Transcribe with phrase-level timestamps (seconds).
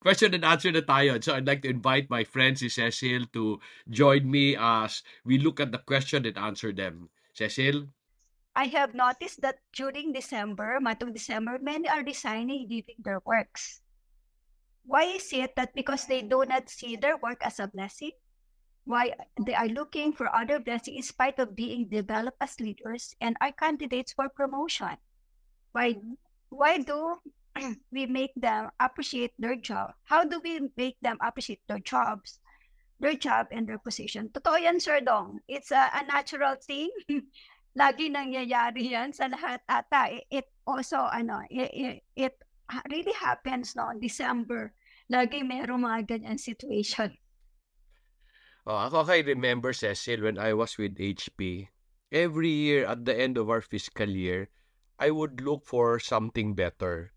[0.00, 1.20] question and answer na tayo.
[1.20, 3.60] So I'd like to invite my friend si Cecil to
[3.92, 7.12] join me as we look at the question and answer them.
[7.36, 7.86] Cecil?
[8.56, 13.80] I have noticed that during December, matong December, many are resigning, leaving their works.
[14.82, 18.16] Why is it that because they do not see their work as a blessing?
[18.88, 23.36] Why they are looking for other blessing in spite of being developed as leaders and
[23.38, 24.98] are candidates for promotion?
[25.70, 25.94] Why
[26.50, 27.22] why do
[27.92, 29.92] we make them appreciate their job?
[30.04, 32.40] How do we make them appreciate their jobs,
[32.98, 34.30] their job and their position?
[34.32, 35.40] Totoo yan, Sir Dong.
[35.48, 36.90] It's a, a natural thing.
[37.78, 40.18] Lagi nangyayari yan sa lahat ata.
[40.26, 42.34] It also, ano, it, it,
[42.90, 44.74] really happens no December.
[45.10, 47.14] Lagi merong mga ganyan situation.
[48.66, 51.66] Oh, ako kay remember, Cecil, when I was with HP,
[52.12, 54.50] every year at the end of our fiscal year,
[55.00, 57.10] I would look for something better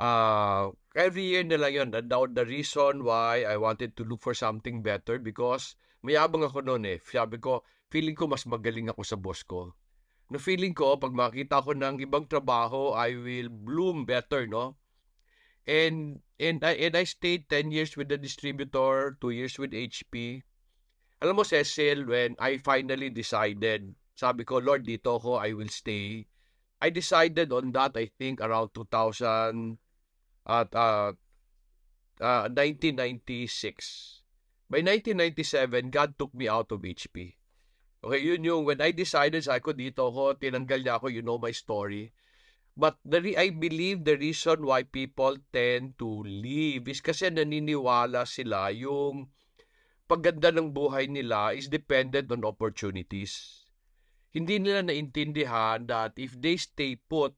[0.00, 1.92] uh, every year nila yun.
[1.92, 6.64] And now, the reason why I wanted to look for something better because mayabang ako
[6.64, 6.98] noon eh.
[7.04, 9.76] Sabi ko, feeling ko mas magaling ako sa boss ko.
[10.30, 14.78] No feeling ko, pag makita ko ng ibang trabaho, I will bloom better, no?
[15.66, 20.46] And, and, I, and I stayed 10 years with the distributor, 2 years with HP.
[21.20, 26.24] Alam mo, Cecil, when I finally decided, sabi ko, Lord, dito ako, I will stay.
[26.80, 29.76] I decided on that, I think, around 2000,
[30.46, 31.12] at uh,
[32.20, 34.22] uh, 1996.
[34.70, 37.34] By 1997, God took me out of HP.
[38.00, 41.36] Okay, yun yung when I decided sa ako dito ako, tinanggal niya ako, you know
[41.36, 42.14] my story.
[42.72, 48.24] But the re- I believe the reason why people tend to leave is kasi naniniwala
[48.24, 49.28] sila yung
[50.08, 53.66] pagganda ng buhay nila is dependent on opportunities.
[54.30, 57.36] Hindi nila naintindihan that if they stay put,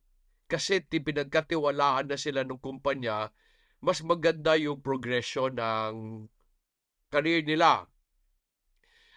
[0.52, 3.32] kasi pinagkatiwalaan na sila ng kumpanya,
[3.80, 6.28] mas maganda yung progression ng
[7.08, 7.88] career nila.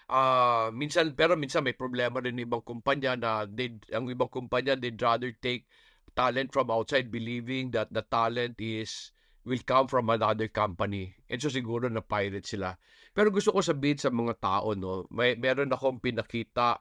[0.07, 5.01] Uh, minsan pero minsan may problema rin ibang kumpanya na they, ang ibang kumpanya they'd
[5.01, 5.65] rather take
[6.13, 9.09] talent from outside believing that the talent is
[9.49, 11.17] will come from another company.
[11.25, 12.77] And so siguro na pirate sila.
[13.17, 16.79] Pero gusto ko sabihin sa mga tao no, may meron akong pinakita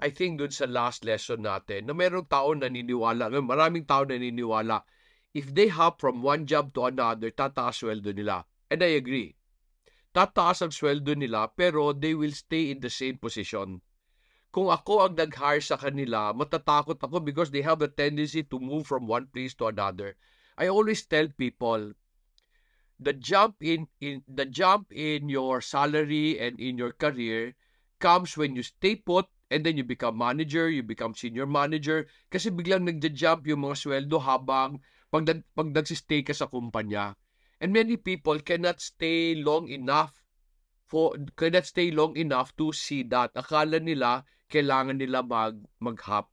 [0.00, 4.80] I think dun sa last lesson natin, na merong tao naniniwala, maraming tao naniniwala,
[5.36, 8.48] if they hop from one job to another, tataas sweldo nila.
[8.72, 9.36] And I agree.
[10.16, 13.84] Tataas ang sweldo nila, pero they will stay in the same position.
[14.50, 18.88] Kung ako ang nag-hire sa kanila, matatakot ako because they have a tendency to move
[18.88, 20.16] from one place to another.
[20.58, 21.94] I always tell people,
[22.98, 27.54] the jump in, in the jump in your salary and in your career
[28.00, 32.48] comes when you stay put and then you become manager, you become senior manager, kasi
[32.54, 34.78] biglang nagja-jump yung mga sweldo habang
[35.10, 37.18] pag, pag nagsistay ka sa kumpanya.
[37.60, 40.16] And many people cannot stay long enough
[40.88, 43.36] for cannot stay long enough to see that.
[43.36, 46.32] Akala nila kailangan nila mag mag-hop.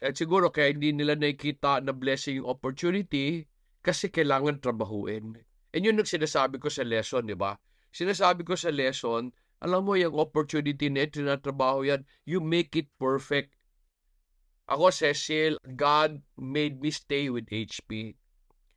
[0.00, 3.44] At siguro kaya hindi nila nakikita na blessing yung opportunity
[3.84, 5.36] kasi kailangan trabahuin.
[5.74, 7.58] And yun ang sinasabi ko sa lesson, di ba?
[7.92, 13.52] Sinasabi ko sa lesson, alam mo, yung opportunity na tinatrabaho yan, you make it perfect.
[14.72, 18.16] Ako, Cecil, God made me stay with HP.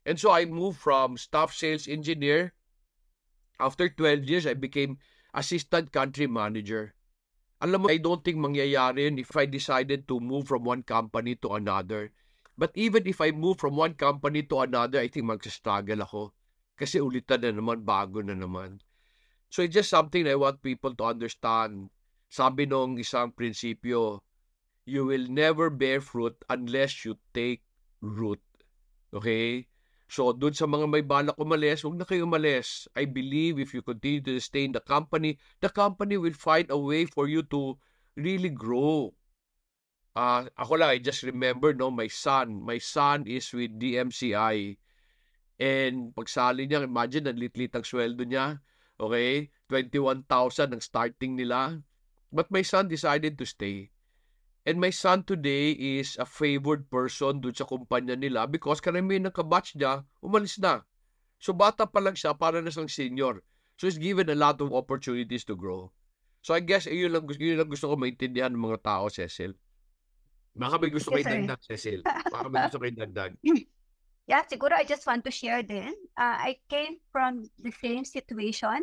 [0.03, 2.51] And so I moved from staff sales engineer.
[3.63, 4.99] After 12 years, I became
[5.31, 6.91] assistant country manager.
[7.63, 11.39] Alam mo, I don't think mangyayari yun if I decided to move from one company
[11.39, 12.11] to another.
[12.59, 16.35] But even if I move from one company to another, I think mag-struggle ako.
[16.75, 18.83] Kasi ulitan na naman, bago na naman.
[19.53, 21.93] So it's just something I want people to understand.
[22.33, 24.25] Sabi nung isang prinsipyo,
[24.89, 27.61] you will never bear fruit unless you take
[28.01, 28.41] root.
[29.13, 29.69] Okay?
[30.09, 32.89] So, dun sa mga may balak umalis, huwag na kayo umalis.
[32.97, 36.77] I believe if you continue to stay in the company, the company will find a
[36.77, 37.77] way for you to
[38.17, 39.13] really grow.
[40.17, 44.81] Uh, ako lang, I just remember, no, my son, my son is with DMCI.
[45.61, 48.57] And pagsali niya, imagine, ang litlit ang sweldo niya.
[48.99, 49.49] Okay?
[49.69, 51.81] 21,000 ang starting nila.
[52.33, 53.93] But my son decided to stay.
[54.63, 59.35] And my son today is a favored person doon sa kumpanya nila because karamihan ng
[59.35, 60.87] kabatch niya, umalis na.
[61.43, 63.43] So bata pa lang siya para na siyang senior.
[63.75, 65.91] So he's given a lot of opportunities to grow.
[66.39, 69.51] So I guess yun lang, yun lang gusto ko maintindihan ng mga tao, Cecil.
[70.55, 71.99] Baka may gusto yes, kayo dagdag, Cecil.
[72.05, 73.31] Baka may gusto kayo dagdag.
[74.33, 75.93] Yeah, siguro I just want to share then.
[76.17, 78.81] Uh, I came from the same situation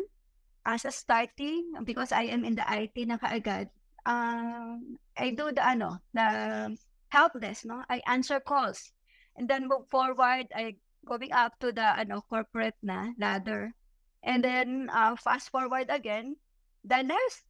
[0.63, 3.67] as a starting because I am in the IT na kaagad.
[4.07, 6.71] Um, I do the ano, the
[7.11, 7.83] help desk, no?
[7.91, 8.95] I answer calls.
[9.35, 13.75] And then move forward, I going up to the ano corporate na ladder.
[14.23, 16.39] And then uh, fast forward again,
[16.87, 17.43] the next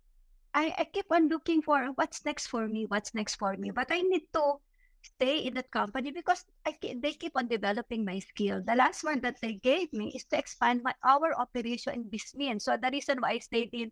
[0.57, 3.69] I, I keep on looking for what's next for me, what's next for me.
[3.69, 4.57] But I need to
[5.01, 8.61] stay in that company because I they keep on developing my skill.
[8.61, 12.61] The last one that they gave me is to expand my our operation in Bismin.
[12.61, 13.91] So the reason why I stayed in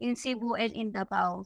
[0.00, 1.44] in Cebu and in Davao.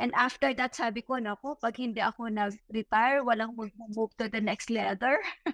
[0.00, 3.52] And after that, sabi ko, nako, pag hindi ako nag-retire, walang
[3.92, 5.20] move to the next ladder.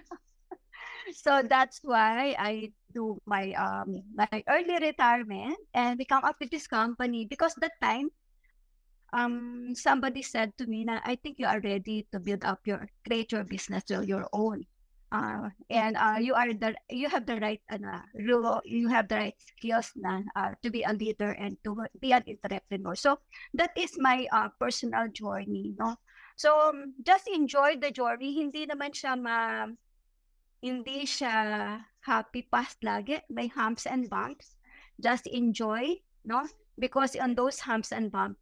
[1.13, 6.65] so that's why I do my um my early retirement and become up with this
[6.65, 8.09] company because that time
[9.13, 13.31] um somebody said to me I think you are ready to build up your create
[13.31, 14.65] your business your own.
[15.09, 19.33] Uh, and uh, you are the you have the right uh, you have the right
[19.41, 22.93] skills na uh, to be a leader and to be an entrepreneur.
[22.93, 23.17] So
[23.57, 25.97] that is my uh, personal journey, no.
[26.37, 28.37] So um, just enjoy the journey.
[28.37, 29.65] Hindi naman siya ma
[30.61, 33.17] hindi siya happy past lagi.
[33.33, 34.61] May humps and bumps.
[35.01, 36.45] Just enjoy, no?
[36.77, 38.37] Because on those humps and bumps,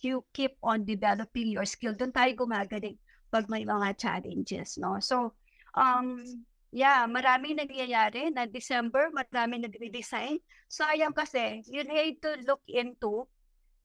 [0.00, 1.94] you keep on developing your skill.
[1.94, 2.98] Doon tayo gumagaling
[3.28, 4.96] pag may mga challenges, no?
[5.00, 5.36] So,
[5.76, 6.24] um,
[6.72, 10.40] yeah, maraming nangyayari na December, maraming nagre-design.
[10.68, 13.28] Sayang kasi, you need to look into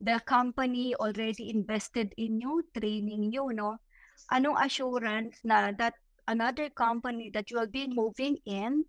[0.03, 3.79] the company already invested in you, training you, no?
[4.31, 5.95] Anong assurance na that
[6.27, 8.83] another company that you will be moving in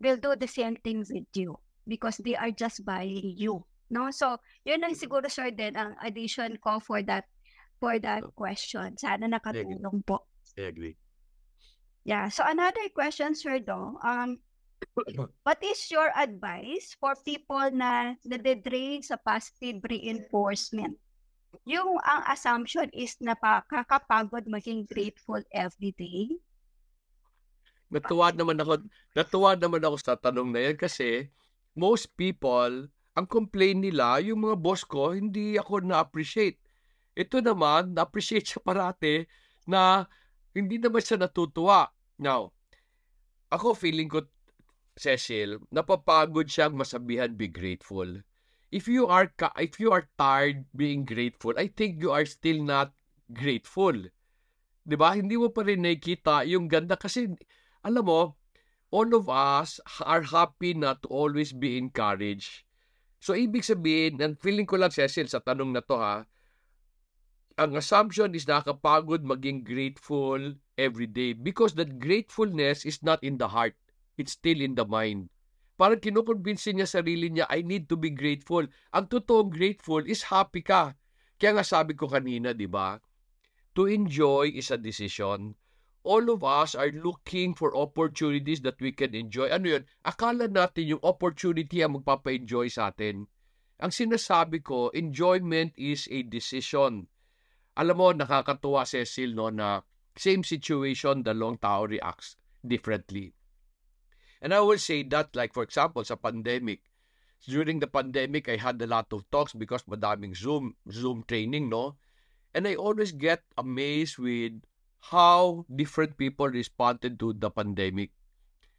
[0.00, 3.62] will do the same thing with you because they are just buying you.
[3.90, 4.08] No?
[4.14, 7.26] So, yun ang siguro sir din ang addition ko for that
[7.82, 8.94] for that question.
[8.96, 10.24] Sana nakatulong po.
[10.54, 10.96] I agree.
[12.06, 12.32] Yeah.
[12.32, 14.40] So another question sir do, um
[15.44, 20.96] what is your advice for people na nade-drain sa positive reinforcement?
[21.68, 26.40] Yung ang assumption is napakakapagod maging grateful every day
[27.90, 31.26] natuwa naman ako, natuwa naman ako sa tanong na yan kasi
[31.74, 32.86] most people,
[33.18, 36.62] ang complain nila, yung mga boss ko, hindi ako na-appreciate.
[37.18, 39.26] Ito naman, na-appreciate siya parate
[39.66, 40.06] na
[40.54, 41.90] hindi naman siya natutuwa.
[42.22, 42.54] Now,
[43.50, 44.22] ako feeling ko,
[44.94, 48.22] Cecil, napapagod siyang masabihan be grateful.
[48.70, 52.94] If you are if you are tired being grateful, I think you are still not
[53.34, 53.96] grateful.
[54.86, 55.18] 'Di ba?
[55.18, 57.34] Hindi mo pa rin nakikita yung ganda kasi
[57.82, 58.38] alam mo,
[58.94, 62.62] all of us are happy not to always be encouraged.
[63.20, 66.24] So, ibig sabihin, and feeling ko lang, Cecil, sa tanong na to ha,
[67.60, 70.40] ang assumption is nakakapagod maging grateful
[70.80, 73.76] every day because that gratefulness is not in the heart.
[74.16, 75.28] It's still in the mind.
[75.76, 78.64] Parang kinukonvince niya sarili niya, I need to be grateful.
[78.96, 80.96] Ang totoong grateful is happy ka.
[81.36, 82.96] Kaya nga sabi ko kanina, di ba?
[83.76, 85.59] To enjoy is a decision
[86.02, 89.48] all of us are looking for opportunities that we can enjoy.
[89.52, 89.84] Ano yun?
[90.04, 93.28] Akala natin yung opportunity ang magpapa-enjoy sa atin.
[93.80, 97.08] Ang sinasabi ko, enjoyment is a decision.
[97.76, 99.80] Alam mo, nakakatuwa, Cecil, no, na
[100.16, 103.32] same situation, long tao reacts differently.
[104.40, 106.80] And I will say that, like for example, sa pandemic,
[107.48, 111.96] during the pandemic, I had a lot of talks because madaming Zoom, Zoom training, no?
[112.52, 114.60] And I always get amazed with
[115.00, 118.12] how different people responded to the pandemic.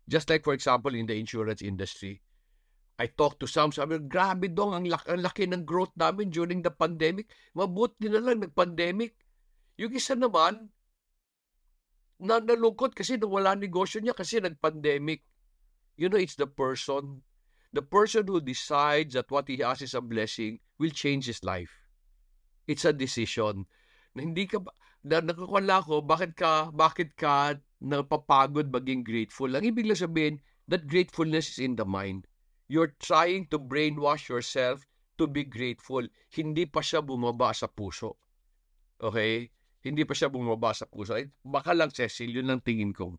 [0.08, 2.22] Just like, for example, in the insurance industry.
[3.02, 6.62] I talked to some, sabi, grabe dong, ang laki, ang laki ng growth namin during
[6.62, 7.34] the pandemic.
[7.58, 9.18] Mabuti na lang nag-pandemic.
[9.82, 10.70] Yung isa naman,
[12.22, 15.26] na nalungkot kasi nawala negosyo niya kasi nag-pandemic.
[15.98, 17.26] You know, it's the person.
[17.74, 21.74] The person who decides that what he has is a blessing will change his life.
[22.70, 23.66] It's a decision.
[24.14, 24.70] Na hindi ka ba,
[25.02, 29.50] na nakakwala ko, bakit ka, bakit ka napapagod maging grateful?
[29.50, 30.36] Ang ibig lang sabihin,
[30.70, 32.30] that gratefulness is in the mind.
[32.70, 34.86] You're trying to brainwash yourself
[35.18, 36.06] to be grateful.
[36.32, 38.22] Hindi pa siya bumaba sa puso.
[39.02, 39.50] Okay?
[39.82, 41.18] Hindi pa siya bumaba sa puso.
[41.18, 43.18] Eh, baka lang, Cecil, yun ang tingin ko.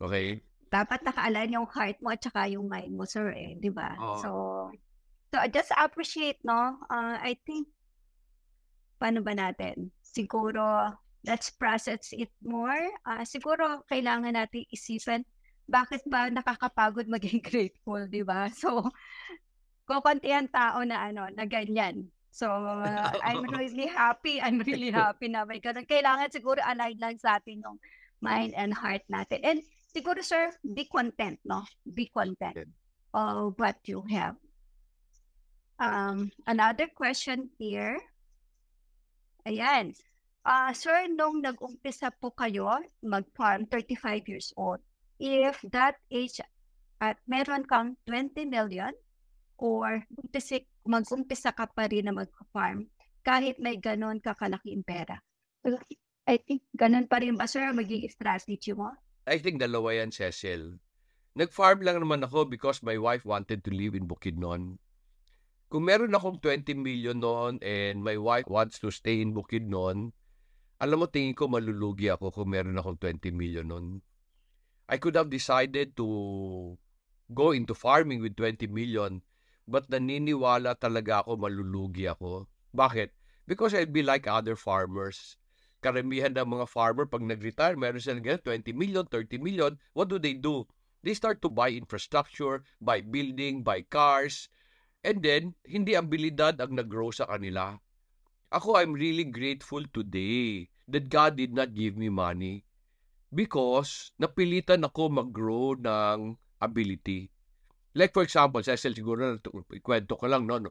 [0.00, 0.40] Okay?
[0.72, 3.60] Dapat nakaalign yung heart mo at saka yung mind mo, sir, eh.
[3.60, 3.92] Di ba?
[4.00, 4.16] Oh.
[4.18, 4.30] So,
[5.28, 6.80] so, just appreciate, no?
[6.88, 7.68] Uh, I think,
[8.96, 9.92] paano ba natin?
[10.12, 10.92] Siguro
[11.24, 12.92] let's process it more.
[13.06, 15.22] Uh, siguro kailangan natin isipan
[15.70, 18.50] bakit ba nakakapagod maging grateful, di ba?
[18.52, 18.90] So,
[19.86, 22.10] kukunti ang tao na ano, na ganyan.
[22.32, 22.48] So,
[22.84, 24.40] uh, I'm really happy.
[24.40, 25.86] I'm really happy na may ganun.
[25.86, 27.78] Kailangan siguro align lang sa atin yung
[28.20, 29.40] mind and heart natin.
[29.42, 29.58] And
[29.92, 31.64] siguro, sir, be content, no?
[31.86, 32.68] Be content
[33.12, 34.36] of what you have.
[35.82, 37.98] Um, another question here.
[39.42, 39.94] Ayan.
[40.42, 44.82] Uh, sir, nung nag-umpisa po kayo mag-farm, 35 years old,
[45.22, 46.42] if that age
[46.98, 48.90] at meron kang 20 million
[49.58, 52.90] or umpisi, mag-umpisa ka pa rin na mag-farm
[53.22, 55.18] kahit may ganon kakalaking pera.
[56.26, 58.90] I think ganon pa rin ba, sir, maging strategy mo?
[59.26, 60.78] I think dalawa yan, Cecil.
[61.38, 64.82] Nag-farm lang naman ako because my wife wanted to live in Bukidnon.
[65.72, 70.12] Kung meron akong 20 million noon and my wife wants to stay in Bukidnon,
[70.76, 74.04] alam mo, tingin ko malulugi ako kung meron akong 20 million noon.
[74.84, 76.76] I could have decided to
[77.32, 79.24] go into farming with 20 million
[79.64, 82.44] but naniniwala talaga ako malulugi ako.
[82.76, 83.16] Bakit?
[83.48, 85.40] Because I'd be like other farmers.
[85.80, 88.44] Karamihan ng mga farmer pag nag-retire, meron silang 20
[88.76, 89.72] million, 30 million.
[89.96, 90.68] What do they do?
[91.00, 94.52] They start to buy infrastructure, buy building, buy cars,
[95.02, 97.78] and then, hindi abilidad ang nag-grow sa kanila.
[98.54, 102.66] Ako, I'm really grateful today that God did not give me money
[103.32, 107.32] because napilitan ako mag-grow ng ability.
[107.96, 109.40] Like for example, Cecil siguro
[109.80, 110.70] kwento ko lang no, no.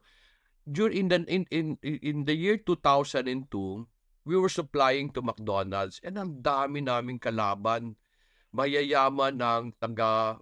[0.62, 3.50] During in the in, in in the year 2002,
[4.26, 7.98] we were supplying to McDonald's and ang dami naming kalaban
[8.54, 10.38] mayayaman ng taga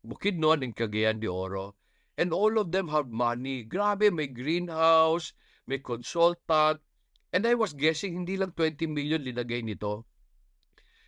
[0.00, 1.76] Bukidnon and Cagayan de Oro.
[2.20, 3.64] And all of them have money.
[3.64, 5.32] Grabe, may greenhouse,
[5.64, 6.84] may consultant.
[7.32, 10.04] And I was guessing, hindi lang 20 million linagay nito.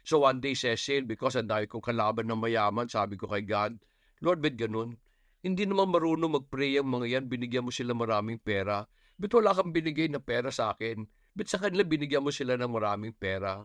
[0.03, 3.77] So one day, Cecil, because ang dahil kong kalaban ng mayaman, sabi ko kay God,
[4.25, 4.97] Lord, bet ganun?
[5.43, 8.87] Hindi naman marunong mag-pray ang mga yan, binigyan mo sila maraming pera.
[9.19, 11.05] Bet wala kang binigay na pera sa akin?
[11.35, 13.63] Bet sa kanila binigyan mo sila ng maraming pera?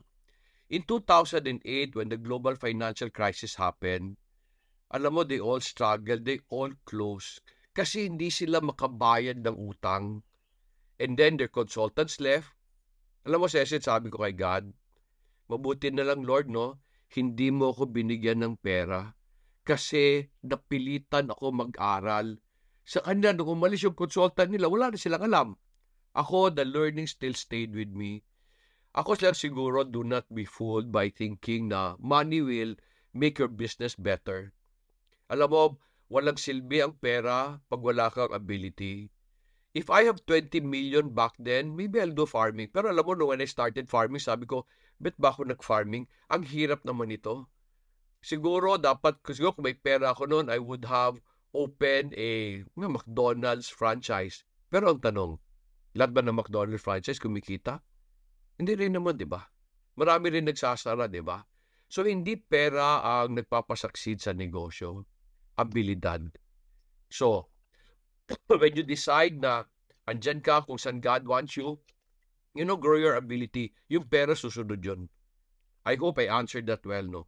[0.68, 1.64] In 2008,
[1.96, 4.20] when the global financial crisis happened,
[4.88, 7.44] alam mo, they all struggled, they all closed.
[7.76, 10.24] Kasi hindi sila makabayad ng utang.
[10.98, 12.56] And then their consultants left.
[13.28, 14.72] Alam mo, Cecil, sabi ko kay God,
[15.52, 16.80] mabuti na lang, Lord, no?
[17.12, 19.12] Hindi mo ako binigyan ng pera.
[19.68, 22.40] Kasi napilitan ako mag-aral.
[22.88, 25.48] Sa kanila, nung umalis yung consultant nila, wala na silang alam.
[26.16, 28.24] Ako, the learning still stayed with me.
[28.98, 32.74] Ako lang siguro do not be fooled by thinking na money will
[33.14, 34.57] make your business better.
[35.28, 35.64] Alam mo,
[36.08, 39.12] walang silbi ang pera pag wala kang ability.
[39.76, 42.72] If I have 20 million back then, maybe I'll do farming.
[42.72, 44.64] Pero alam mo, no, when I started farming, sabi ko,
[44.98, 46.08] bet ba ako nag-farming?
[46.32, 47.46] Ang hirap naman ito.
[48.24, 51.20] Siguro, dapat, siguro kung may pera ako noon, I would have
[51.54, 54.48] opened a McDonald's franchise.
[54.72, 55.38] Pero ang tanong,
[55.94, 57.84] lahat ba ng McDonald's franchise kumikita?
[58.58, 59.46] Hindi rin naman, di ba?
[60.00, 61.44] Marami rin nagsasara, di ba?
[61.86, 65.06] So, hindi pera ang nagpapasucceed sa negosyo.
[65.58, 66.30] Abilidad.
[67.10, 67.50] So,
[68.48, 69.66] when you decide na
[70.08, 71.82] andyan ka kung saan God wants you,
[72.58, 73.76] you know, grow your ability.
[73.92, 75.06] Yung pera susunod yun.
[75.86, 77.22] I hope I answered that well, no?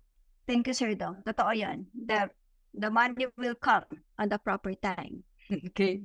[0.50, 1.22] Thank you, Sir Dong.
[1.22, 1.86] Totoo yan.
[1.94, 2.28] The,
[2.74, 3.86] the money will come
[4.18, 5.22] on the proper time.
[5.72, 6.02] okay.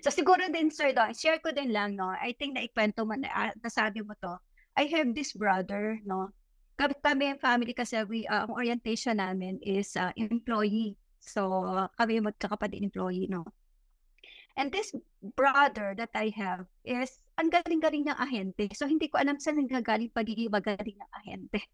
[0.00, 2.08] So siguro din, Sir Dong, share ko din lang, no?
[2.08, 4.40] I think na ikwento mo na, uh, nasabi mo to.
[4.74, 6.32] I have this brother, no?
[6.74, 10.98] Kami, kami family kasi we, uh, ang orientation namin is uh, employee.
[11.24, 11.64] So,
[11.96, 13.48] kami magkakapatid employee, no?
[14.54, 14.94] And this
[15.34, 18.70] brother that I have is, ang galing-galing ng ahente.
[18.78, 21.60] So, hindi ko alam saan nanggagaling pagiging magaling ng ahente.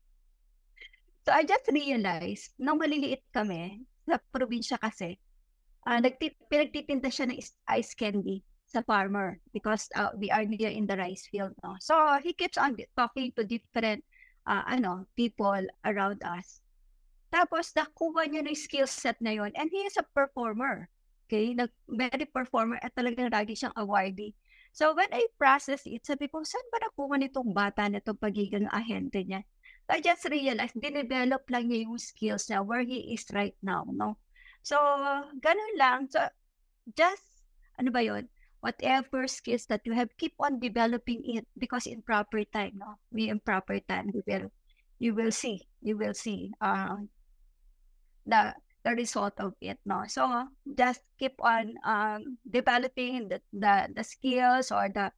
[1.28, 5.20] So, I just realized, nung maliliit kami, sa probinsya kasi,
[5.84, 7.36] uh, nagtit- pinagtitinda siya ng
[7.76, 11.52] ice candy sa farmer because uh, we are near in the rice field.
[11.60, 11.76] No?
[11.76, 11.92] So,
[12.24, 14.00] he keeps on talking to different
[14.46, 16.64] uh, ano, people around us.
[17.30, 20.90] Tapos, nakuha niya ng skill set na yon and he is a performer.
[21.30, 21.54] Okay?
[21.54, 24.34] Nag, very performer at talagang lagi siyang awardee.
[24.74, 28.70] So, when I process it, sabi ko, saan ba nakuha nitong bata na itong pagiging
[28.70, 29.42] ahente niya?
[29.90, 34.14] I just realized, dinevelop lang niya yung skills niya where he is right now, no?
[34.62, 34.78] So,
[35.42, 36.06] ganun lang.
[36.06, 36.22] So,
[36.94, 37.26] just,
[37.74, 38.30] ano ba yon
[38.62, 43.02] Whatever skills that you have, keep on developing it because in proper time, no?
[43.10, 44.54] We in proper time, will,
[45.02, 47.02] you will see, you will see uh,
[48.26, 50.04] the the result of it, no?
[50.08, 50.24] So,
[50.64, 55.12] just keep on um, developing the, the, the skills or the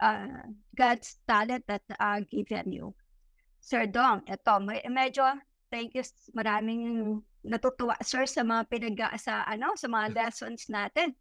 [0.00, 0.44] uh,
[0.76, 2.94] God's talent that uh, given you.
[3.60, 5.40] Sir Dong, ito, may, medyo,
[5.72, 6.04] thank you,
[6.36, 11.16] maraming natutuwa, sir, sa mga pinag sa, ano, sa mga lessons natin.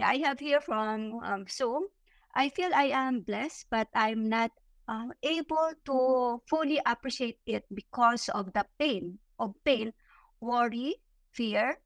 [0.00, 1.86] I have here from um, Zoom,
[2.34, 4.50] I feel I am blessed, but I'm not
[4.90, 5.96] uh, able to
[6.50, 9.94] fully appreciate it because of the pain, of pain,
[10.40, 11.78] worry, fear,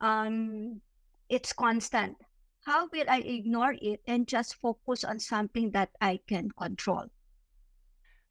[0.00, 0.80] um,
[1.28, 2.16] it's constant.
[2.64, 7.12] How will I ignore it and just focus on something that I can control?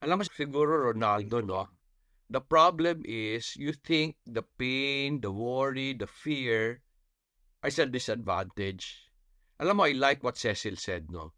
[0.01, 1.69] Alam mo siguro Ronaldo, no?
[2.33, 6.81] The problem is you think the pain, the worry, the fear
[7.61, 9.07] is a disadvantage.
[9.61, 11.37] Alam mo, I like what Cecil said, no?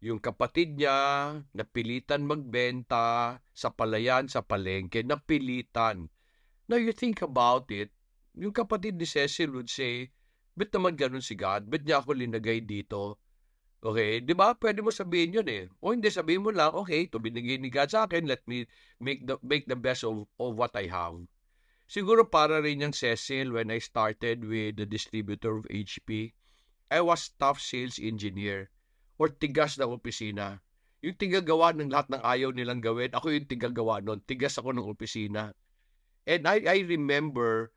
[0.00, 6.08] Yung kapatid niya, napilitan magbenta sa palayan, sa palengke, napilitan.
[6.66, 7.94] Now, you think about it,
[8.34, 10.10] yung kapatid ni Cecil would say,
[10.56, 11.68] Ba't naman ganun si God?
[11.68, 13.20] Ba't niya ako linagay dito?
[13.84, 14.56] Okay, 'di ba?
[14.56, 15.64] Pwede mo sabihin 'yun eh.
[15.84, 18.64] O hindi sabihin mo lang, okay, to binigay ni God sa akin, let me
[18.98, 21.20] make the make the best of, of what I have.
[21.86, 26.34] Siguro para rin yung Cecil when I started with the distributor of HP,
[26.90, 28.74] I was staff sales engineer
[29.20, 30.64] or tigas ng opisina.
[31.04, 34.18] Yung tigagawa ng lahat ng ayaw nilang gawin, ako yung tigagawa noon.
[34.26, 35.54] Tigas ako ng opisina.
[36.26, 37.70] And I, I remember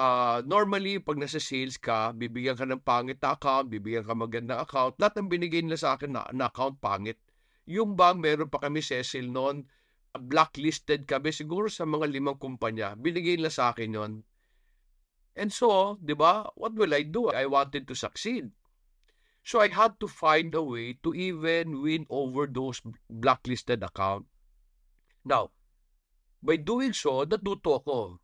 [0.00, 4.64] uh, normally, pag nasa sales ka, bibigyan ka ng pangit na account, bibigyan ka magandang
[4.64, 4.96] account.
[4.96, 7.20] Lahat ng binigay nila sa akin na, na account pangit.
[7.68, 9.68] Yung bang meron pa kami Cecil noon,
[10.16, 12.96] blacklisted kami siguro sa mga limang kumpanya.
[12.96, 14.12] Binigay nila sa akin yon.
[15.38, 17.30] And so, di ba, what will I do?
[17.30, 18.50] I wanted to succeed.
[19.46, 24.26] So I had to find a way to even win over those blacklisted account.
[25.24, 25.54] Now,
[26.42, 28.20] by doing so, natuto ko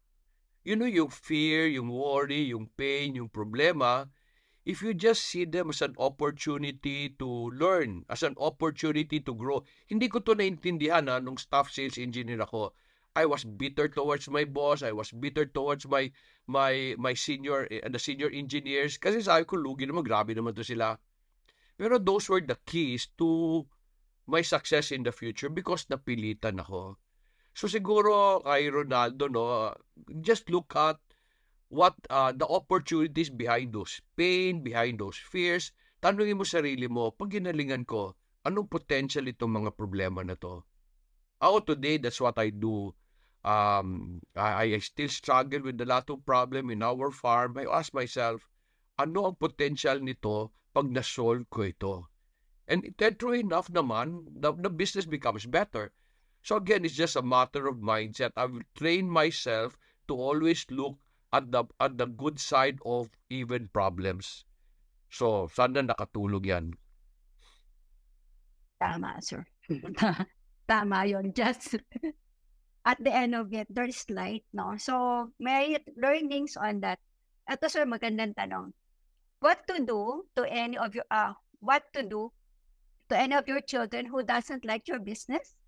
[0.67, 4.11] you know, yung fear, yung worry, yung pain, yung problema,
[4.67, 9.63] if you just see them as an opportunity to learn, as an opportunity to grow.
[9.87, 12.75] Hindi ko to naintindihan ha, nung staff sales engineer ako.
[13.15, 16.11] I was bitter towards my boss, I was bitter towards my
[16.51, 20.67] my my senior uh, the senior engineers kasi sabi ko lugi naman grabe naman to
[20.67, 21.01] sila.
[21.81, 23.65] Pero those were the keys to
[24.29, 27.01] my success in the future because napilitan ako.
[27.57, 29.73] So siguro kay Ronaldo, no,
[30.21, 31.01] just look at
[31.73, 35.73] what uh, the opportunities behind those pain, behind those fears.
[36.05, 38.13] Tanungin mo sarili mo, pag ginalingan ko,
[38.45, 40.61] anong potential itong mga problema na to?
[41.41, 42.93] Ako today, that's what I do.
[43.41, 47.57] Um, I, I still struggle with a lot of problem in our farm.
[47.57, 48.45] I ask myself,
[49.01, 51.95] ano ang potential nito pag na-solve ko ito?
[52.69, 52.85] And
[53.17, 55.97] true enough naman, the, the business becomes better.
[56.47, 58.31] So again, it's just a matter of mindset.
[58.39, 59.75] I've trained myself
[60.07, 60.95] to always look
[61.35, 64.47] at the at the good side of even problems.
[65.11, 66.79] So, sana nakatulog yan.
[68.79, 69.43] Tama, sir.
[70.71, 71.83] Tama yon Just
[72.91, 74.79] at the end of it, there's light, no?
[74.79, 77.03] So, may learnings on that.
[77.51, 78.71] Ito, sir, magandang tanong.
[79.43, 82.31] What to do to any of your, uh, what to do
[83.11, 85.59] to any of your children who doesn't like your business?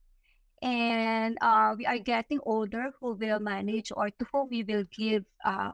[0.63, 5.25] And uh, we are getting older who will manage or to whom we will give
[5.45, 5.73] uh,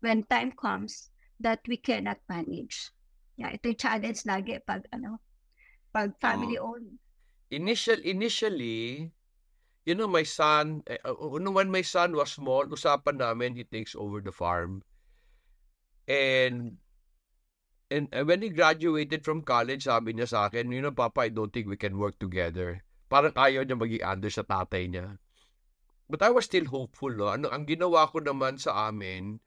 [0.00, 2.90] when time comes that we cannot manage.
[3.38, 5.22] Yeah, ito yung challenge lagi pag ano,
[5.94, 6.74] pag family oh.
[6.74, 6.98] owned.
[7.54, 9.08] Initial, initially,
[9.86, 14.20] you know, my son, uh, when my son was small, usapan namin, he takes over
[14.20, 14.82] the farm.
[16.08, 16.76] And
[17.88, 21.48] and when he graduated from college, sabi niya sa akin, you know, Papa, I don't
[21.48, 22.84] think we can work together.
[23.08, 25.16] Parang ayaw niya maging under sa tatay niya.
[26.08, 27.12] But I was still hopeful.
[27.12, 27.28] No?
[27.32, 29.40] Ano, ang ginawa ko naman sa amin,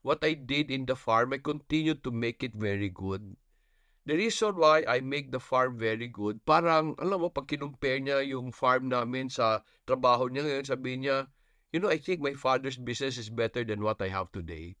[0.00, 3.36] what I did in the farm, I continued to make it very good.
[4.06, 8.22] The reason why I make the farm very good, parang, alam mo, pag kinumpare niya
[8.22, 11.26] yung farm namin sa trabaho niya ngayon, sabi niya,
[11.74, 14.78] you know, I think my father's business is better than what I have today.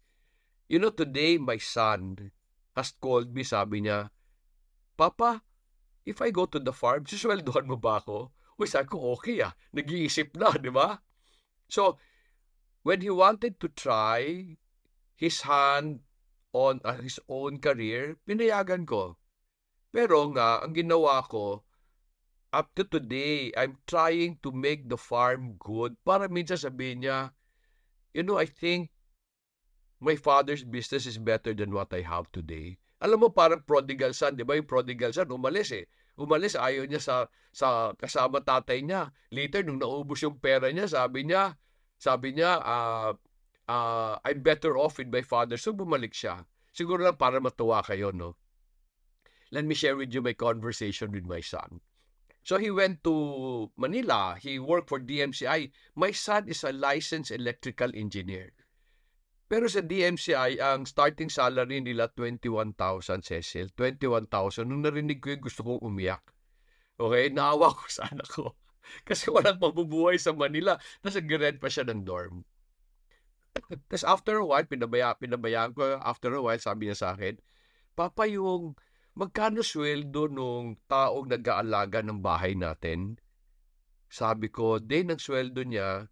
[0.70, 2.30] You know, today, my son
[2.78, 4.14] has called me, sabi niya,
[4.94, 5.42] Papa,
[6.06, 8.30] if I go to the farm, susweldohan mo ba ako?
[8.56, 9.52] Uy, sabi ko, okay ah.
[9.74, 11.02] Nag-iisip na, di ba?
[11.66, 11.98] So,
[12.86, 14.54] when he wanted to try
[15.18, 16.06] his hand
[16.54, 19.18] on uh, his own career, pinayagan ko.
[19.90, 21.66] Pero nga, ang ginawa ko,
[22.54, 27.34] up to today, I'm trying to make the farm good para minsan sabihin niya,
[28.14, 28.94] you know, I think
[30.00, 32.78] my father's business is better than what I have today.
[33.02, 34.56] Alam mo, parang prodigal son, di ba?
[34.56, 35.84] Yung prodigal son, umalis eh.
[36.16, 37.16] Umalis, ayaw niya sa,
[37.52, 39.12] sa kasama tatay niya.
[39.28, 41.60] Later, nung naubos yung pera niya, sabi niya,
[42.00, 43.12] sabi niya, uh,
[43.68, 45.60] uh, I'm better off with my father.
[45.60, 46.48] So, bumalik siya.
[46.72, 48.40] Siguro lang para matuwa kayo, no?
[49.52, 51.80] Let me share with you my conversation with my son.
[52.46, 54.38] So he went to Manila.
[54.38, 55.70] He worked for DMCI.
[55.98, 58.54] My son is a licensed electrical engineer.
[59.46, 63.70] Pero sa DMCI, ang starting salary nila 21,000, Cecil.
[63.78, 64.66] 21,000.
[64.66, 66.34] Nung narinig ko yun, gusto kong umiyak.
[66.98, 67.30] Okay?
[67.30, 68.58] Naawa ko sa anak ko.
[69.08, 70.74] Kasi walang mabubuhay sa Manila.
[70.98, 72.42] Tapos nag pa siya ng dorm.
[73.86, 75.94] Tapos after a while, pinabaya, pinabayaan ko.
[76.02, 77.38] After a while, sabi niya sa akin,
[77.94, 78.74] Papa, yung
[79.16, 83.16] magkano sweldo nung taong nag-aalaga ng bahay natin?
[84.10, 86.10] Sabi ko, day ng sweldo niya,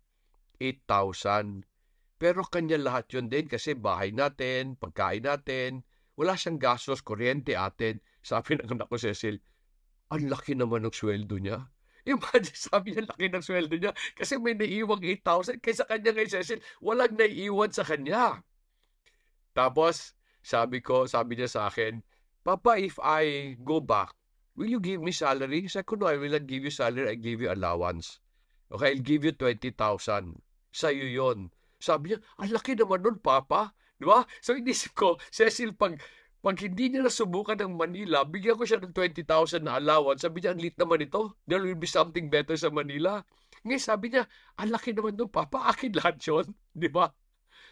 [0.62, 1.66] 8,000.
[2.24, 5.84] Pero kanya lahat yun din kasi bahay natin, pagkain natin,
[6.16, 8.00] wala siyang gastos, kuryente atin.
[8.24, 9.44] Sabi ng anak ko, Cecil,
[10.08, 11.68] ang laki naman ng sweldo niya.
[12.08, 16.64] Imagine, sabi niya, laki ng sweldo niya kasi may naiiwang 8,000 kaysa kanya ngayon, Cecil,
[16.80, 18.40] walang naiiwan sa kanya.
[19.52, 22.00] Tapos, sabi ko, sabi niya sa akin,
[22.40, 24.16] Papa, if I go back,
[24.56, 25.68] will you give me salary?
[25.68, 28.20] Sabi ko, no, I will not give you salary, I give you allowance.
[28.72, 29.76] Okay, I'll give you 20,000.
[30.72, 31.52] Sa'yo yon.
[31.84, 33.76] Sabi niya, ang laki naman nun, Papa.
[34.00, 34.24] Di ba?
[34.40, 36.00] So, inisip ko, Cecil, pag,
[36.40, 40.24] pag hindi niya nasubukan ng Manila, bigyan ko siya ng 20,000 na allowance.
[40.24, 41.36] Sabi niya, ang lit naman ito.
[41.44, 43.20] There will be something better sa Manila.
[43.68, 44.24] Ngayon, sabi niya,
[44.56, 45.68] ang laki naman nun, Papa.
[45.68, 46.56] Akin lahat yun.
[46.72, 47.12] Di ba?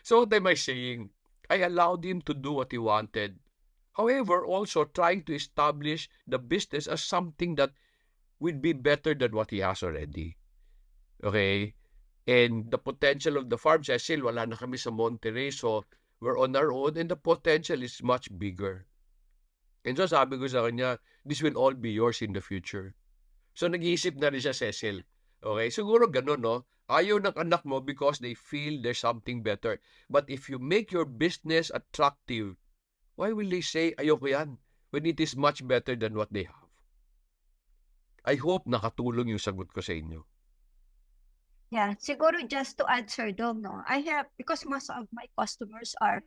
[0.05, 1.09] So, what am I saying?
[1.49, 3.41] I allowed him to do what he wanted.
[3.93, 7.77] However, also trying to establish the business as something that
[8.41, 10.37] would be better than what he has already.
[11.23, 11.77] Okay?
[12.27, 15.85] And the potential of the farm, Cecil, wala na kami sa Monterrey, so
[16.23, 18.87] we're on our own and the potential is much bigger.
[19.83, 22.95] And so sabi ko sa kanya, this will all be yours in the future.
[23.59, 25.03] So nag-iisip na rin siya, Cecil.
[25.43, 25.69] Okay?
[25.75, 26.63] Siguro ganun, no?
[26.87, 29.83] Ayaw ng anak mo because they feel there's something better.
[30.07, 32.55] But if you make your business attractive,
[33.17, 34.59] Why will they say, ayoko yan,
[34.91, 36.71] when it is much better than what they have?
[38.25, 40.25] I hope nakatulong yung sagot ko sa inyo.
[41.73, 45.97] Yeah, siguro just to add, Sir Dom, no, I have, because most of my customers
[46.05, 46.21] are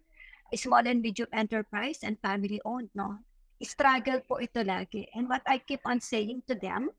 [0.57, 3.21] small and medium enterprise and family owned, no,
[3.61, 5.05] struggle po ito lagi.
[5.13, 6.89] And what I keep on saying to them,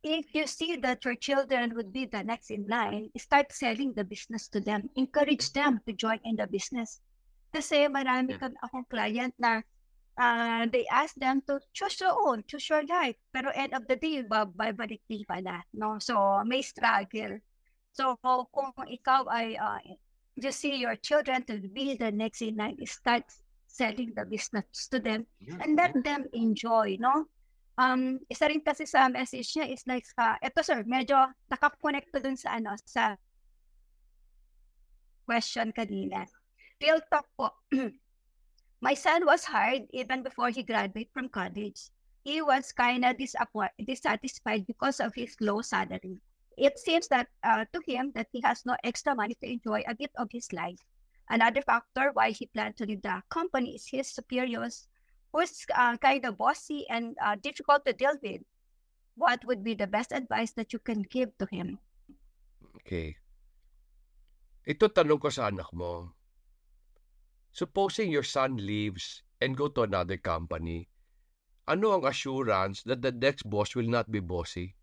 [0.00, 4.02] if you see that your children would be the next in line, start selling the
[4.02, 4.88] business to them.
[4.96, 7.04] Encourage them to join in the business.
[7.52, 9.60] Kasi marami kang akong client na
[10.18, 13.16] uh, they ask them to choose your own, choose your life.
[13.32, 15.64] Pero end of the day, babalik din pala.
[15.72, 15.98] No?
[15.98, 17.40] So, may struggle.
[17.92, 19.80] So, kung ikaw ay, uh,
[20.36, 23.24] you see your children to be the next in line, start
[23.68, 25.28] selling the business to them
[25.60, 27.28] and let them enjoy, no?
[27.76, 31.16] Um, isa rin kasi sa message niya is like, uh, eto sir, medyo
[31.48, 33.16] nakakonect to dun sa ano, sa
[35.24, 36.28] question kanina
[36.82, 37.46] real talk po.
[38.82, 41.94] My son was hired even before he graduated from college.
[42.26, 46.18] He was kind of dissatisfied because of his low salary.
[46.58, 49.94] It seems that uh, to him that he has no extra money to enjoy a
[49.94, 50.82] bit of his life.
[51.30, 54.88] Another factor why he planned to leave the company is his superiors,
[55.30, 58.42] who's uh, kind of bossy and uh, difficult to deal with.
[59.14, 61.78] What would be the best advice that you can give to him?
[62.82, 63.14] Okay.
[64.66, 66.18] Ito tanong ko sa anak mo.
[67.52, 70.88] Supposing your son leaves and go to another company,
[71.68, 74.74] ano ang assurance that the next boss will not be bossy?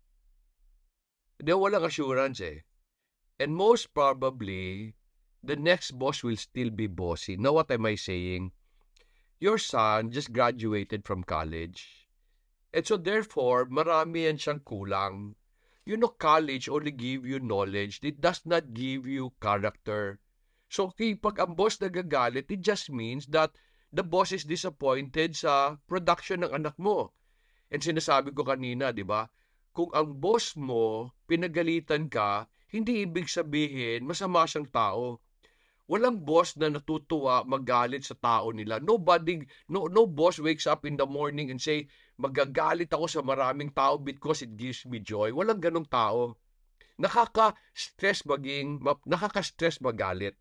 [1.42, 2.62] Hindi, walang assurance eh.
[3.42, 4.94] And most probably,
[5.42, 7.36] the next boss will still be bossy.
[7.36, 8.52] Now, what am I saying?
[9.40, 12.06] Your son just graduated from college.
[12.72, 15.34] And so therefore, marami yan siyang kulang.
[15.88, 17.98] You know, college only give you knowledge.
[18.04, 20.20] It does not give you character.
[20.70, 23.50] So, pag ang boss nagagalit, it just means that
[23.90, 27.10] the boss is disappointed sa production ng anak mo.
[27.74, 29.26] And sinasabi ko kanina, di ba?
[29.74, 35.18] Kung ang boss mo, pinagalitan ka, hindi ibig sabihin masama siyang tao.
[35.90, 38.78] Walang boss na natutuwa magalit sa tao nila.
[38.78, 43.74] Nobody, no, no boss wakes up in the morning and say, magagalit ako sa maraming
[43.74, 45.34] tao because it gives me joy.
[45.34, 46.38] Walang ganong tao.
[46.94, 50.38] Nakaka-stress maging, nakaka-stress magalit.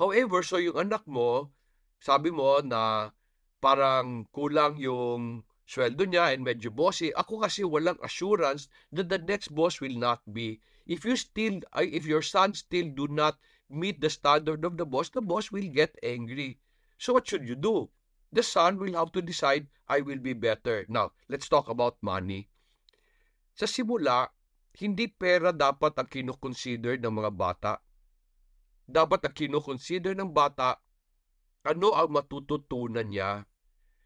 [0.00, 1.52] However, so yung anak mo,
[2.00, 3.12] sabi mo na
[3.60, 7.14] parang kulang yung sweldo niya and medyo bossy.
[7.14, 10.58] Ako kasi walang assurance that the next boss will not be.
[10.88, 13.38] If you still, if your son still do not
[13.70, 16.58] meet the standard of the boss, the boss will get angry.
[16.98, 17.88] So what should you do?
[18.32, 20.88] The son will have to decide, I will be better.
[20.88, 22.48] Now, let's talk about money.
[23.52, 24.32] Sa simula,
[24.80, 27.72] hindi pera dapat ang kinukonsider ng mga bata
[28.92, 30.76] dapat na kinoconsider ng bata
[31.62, 33.46] ano ang matututunan niya.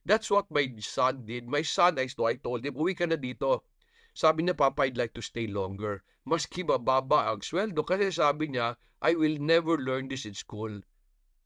[0.06, 1.50] That's what my son did.
[1.50, 3.66] My son, I, I told him, uwi ka na dito.
[4.14, 6.06] Sabi niya, Papa, I'd like to stay longer.
[6.22, 7.82] Maski mababa ang sweldo.
[7.82, 10.70] Kasi sabi niya, I will never learn this in school.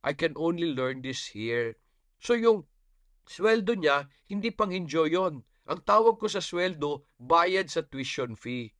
[0.05, 1.79] I can only learn this here.
[2.21, 2.69] So yung
[3.25, 5.41] sweldo niya, hindi pang enjoy yon.
[5.65, 8.73] Ang tawag ko sa sweldo, bayad sa tuition fee.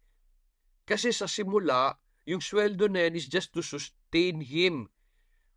[0.86, 4.90] Kasi sa simula, yung sweldo na yan is just to sustain him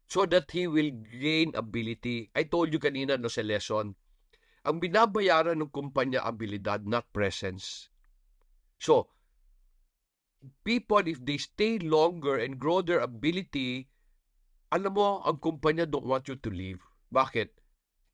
[0.08, 2.30] so that he will gain ability.
[2.36, 3.96] I told you kanina no sa lesson,
[4.64, 7.92] ang binabayaran ng kumpanya abilidad, not presence.
[8.80, 9.12] So,
[10.64, 13.88] people, if they stay longer and grow their ability,
[14.72, 16.80] alam mo, ang kumpanya don't want you to leave.
[17.12, 17.52] Bakit?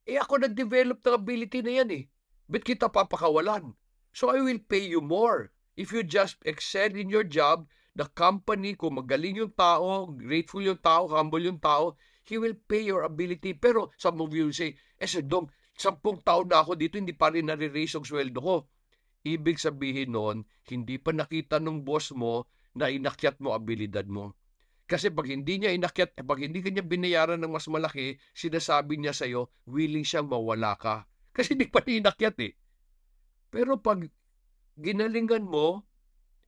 [0.05, 2.03] Eh ako nag-develop ng ability na yan eh.
[2.51, 3.73] Ba't kita papakawalan?
[4.11, 5.55] So I will pay you more.
[5.79, 10.79] If you just excel in your job, the company, kung magaling yung tao, grateful yung
[10.79, 13.51] tao, humble yung tao, he will pay your ability.
[13.55, 17.33] Pero some of you say, eh Sir Dong, sampung taon na ako dito, hindi pa
[17.33, 18.55] rin nare-raise ang sweldo ko.
[19.21, 24.33] Ibig sabihin noon, hindi pa nakita ng boss mo na inakyat mo abilidad mo.
[24.87, 29.15] Kasi pag hindi niya inakyat, eh, pag hindi kanya binayaran ng mas malaki, sinasabi niya
[29.15, 31.07] sa'yo, willing siyang mawala ka.
[31.35, 32.53] Kasi hindi pa niya inakyat eh.
[33.51, 34.03] Pero pag
[34.75, 35.87] ginalingan mo,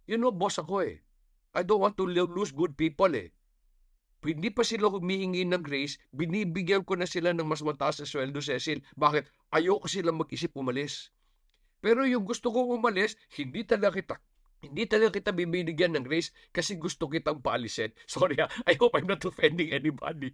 [0.07, 1.03] you know, boss ako eh.
[1.53, 3.29] I don't want to lose good people eh.
[4.23, 8.39] Hindi pa sila humihingi ng grace, binibigyan ko na sila ng mas mataas na sweldo,
[8.39, 8.79] Cecil.
[8.95, 9.27] Bakit?
[9.51, 11.11] Ayoko sila mag-isip umalis.
[11.83, 14.15] Pero yung gusto kong umalis, hindi talaga kita
[14.63, 17.91] hindi talaga kita bibigyan ng grace kasi gusto kitang paalisin.
[18.07, 20.31] Sorry ha, I hope I'm not offending anybody.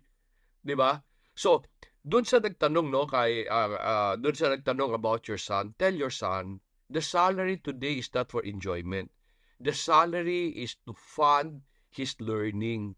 [0.62, 1.01] 'Di ba?
[1.34, 1.65] So,
[2.05, 6.13] doon sa nagtanong no kay uh, uh, doon sa nagtanong about your son, tell your
[6.13, 6.62] son,
[6.93, 9.10] the salary today is not for enjoyment.
[9.59, 12.95] The salary is to fund his learning.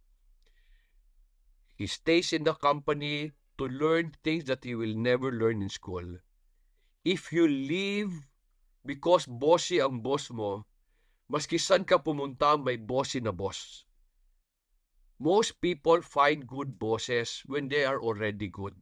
[1.74, 6.21] He stays in the company to learn things that he will never learn in school.
[7.02, 8.13] If you leave
[8.86, 10.69] because bossy ang boss mo,
[11.34, 13.86] maski saan ka pumunta may bossy na boss.
[15.17, 18.74] Most people find good bosses when they are already good.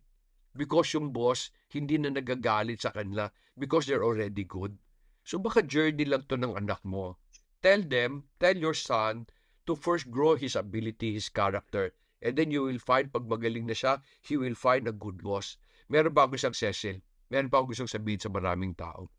[0.55, 4.75] Because yung boss, hindi na nagagalit sa kanila because they're already good.
[5.23, 7.19] So baka journey lang to ng anak mo.
[7.61, 9.27] Tell them, tell your son
[9.67, 11.91] to first grow his ability, his character.
[12.21, 15.59] And then you will find, pag magaling na siya, he will find a good boss.
[15.91, 17.03] Meron pa ako isang Cecil.
[17.27, 19.11] Meron pa ako gustong sabihin sa maraming tao.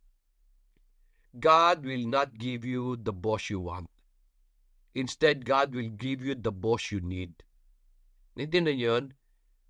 [1.36, 3.92] God will not give you the boss you want.
[4.96, 7.44] Instead, God will give you the boss you need.
[8.34, 9.14] Hindi na yun?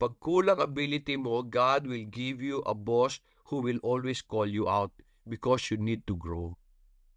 [0.01, 4.71] Pag kulang ability mo, God will give you a boss who will always call you
[4.71, 4.95] out
[5.29, 6.57] because you need to grow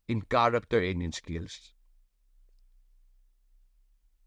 [0.07, 1.73] in character and in skills.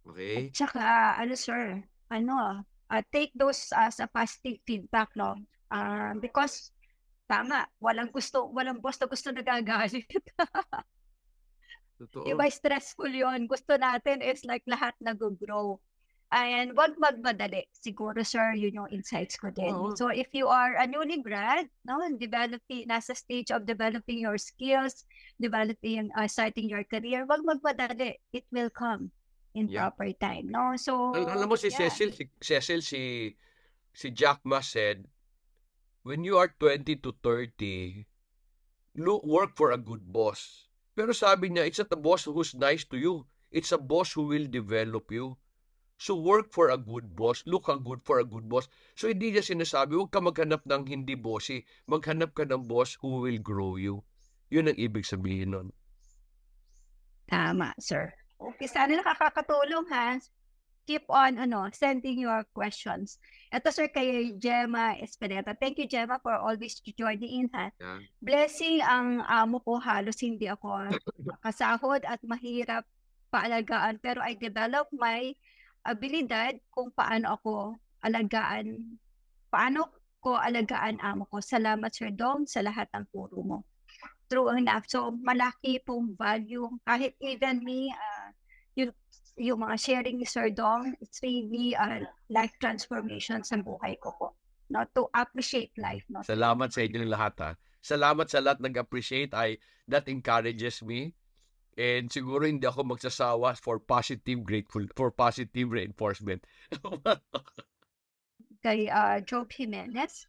[0.06, 0.48] Okay?
[0.48, 0.86] At saka,
[1.18, 5.34] ano sir, ano, uh, take those as a positive feedback, no?
[5.70, 6.70] Uh, because
[7.26, 10.06] Tama, walang gusto, walang boss na gusto nagagalit.
[11.98, 12.22] Totoo.
[12.22, 15.82] Diba stressful yon Gusto natin is like lahat nag-grow.
[16.34, 17.70] And wag magmadali.
[17.70, 19.70] Siguro, sir, yun yung insights ko din.
[19.70, 19.94] Oo.
[19.94, 25.06] So, if you are a newly grad, no, developing, nasa stage of developing your skills,
[25.38, 28.18] developing, uh, starting your career, wag magmadali.
[28.34, 29.14] It will come
[29.54, 29.86] in Yeah.
[29.86, 30.74] proper time, no?
[30.74, 31.86] So, Al- alam mo si yeah.
[31.86, 33.00] Cecil, si Cecil, si,
[33.94, 35.06] si Jack Ma said,
[36.02, 38.02] when you are 20 to 30,
[38.98, 40.66] look, work for a good boss.
[40.98, 43.24] Pero sabi niya, it's not a boss who's nice to you.
[43.54, 45.38] It's a boss who will develop you.
[45.96, 47.40] So work for a good boss.
[47.48, 48.68] Look ang good for a good boss.
[48.92, 51.64] So hindi niya sinasabi, huwag ka maghanap ng hindi bossy.
[51.88, 54.04] Maghanap ka ng boss who will grow you.
[54.52, 55.68] Yun ang ibig sabihin nun.
[57.26, 58.12] Tama, sir.
[58.36, 60.30] Okay, sana nakakatulong, Hans.
[60.86, 63.18] Keep on ano, sending your questions.
[63.50, 65.50] Ito, sir, kay Gemma Espineta.
[65.58, 67.74] Thank you, Gemma, for always joining in, ha?
[67.74, 67.98] Yeah.
[68.22, 70.94] Blessing ang amo ko, halos hindi ako
[71.42, 72.86] kasahod at mahirap
[73.34, 73.98] paalagaan.
[73.98, 75.34] Pero I develop my
[75.86, 78.98] abilidad kung paano ako alagaan,
[79.48, 79.88] paano
[80.20, 81.38] ko alagaan amo ko.
[81.38, 83.58] Salamat, Sir Dom, sa lahat ng turo mo.
[84.26, 84.90] True enough.
[84.90, 86.66] So, malaki pong value.
[86.82, 88.34] Kahit even me, uh,
[88.74, 88.92] yung,
[89.38, 94.28] yung mga sharing ni Sir Dom, it's really a life transformation sa buhay ko po.
[94.66, 96.02] No, to appreciate life.
[96.10, 96.26] No?
[96.26, 97.50] Salamat sa inyong lahat ha.
[97.78, 99.30] Salamat sa lahat nag-appreciate.
[99.30, 101.14] I, that encourages me.
[101.76, 106.44] And siguro hindi ako magsasawa for positive grateful for positive reinforcement.
[108.66, 110.26] kay uh, Job Jimenez.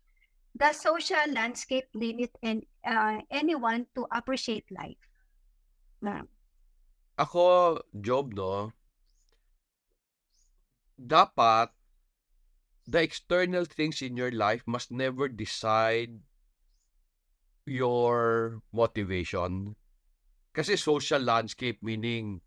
[0.57, 4.97] Does social landscape limit and uh, anyone to appreciate life?
[6.01, 6.25] Na,
[7.17, 8.73] ako, Job, no,
[10.97, 11.73] dapat
[12.85, 16.21] the external things in your life must never decide
[17.65, 19.73] your motivation.
[20.57, 22.41] Kasi social landscape meaning,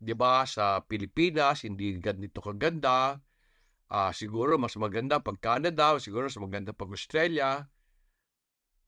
[0.00, 3.20] 'di ba, sa Pilipinas hindi ganito kaganda.
[3.92, 7.68] Ah, siguro mas maganda pag Canada, siguro mas maganda pag Australia.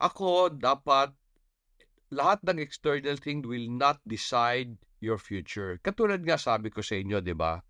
[0.01, 1.13] Ako dapat
[2.09, 5.77] lahat ng external thing will not decide your future.
[5.85, 7.61] Katulad nga sabi ko sa inyo, 'di ba?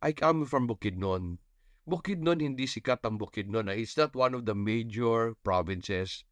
[0.00, 1.36] I come from Bukidnon.
[1.84, 3.68] Bukidnon hindi sikat ang Bukidnon.
[3.68, 3.76] ah.
[3.76, 6.24] It's not one of the major provinces.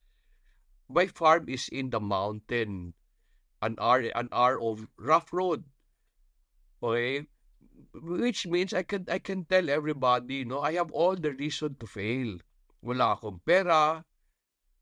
[0.88, 2.96] My farm is in the mountain.
[3.64, 5.64] An hour, an hour of rough road.
[6.84, 7.24] Okay?
[7.96, 11.88] Which means I can I can tell everybody, no, I have all the reason to
[11.88, 12.36] fail.
[12.84, 14.04] Wala akong pera,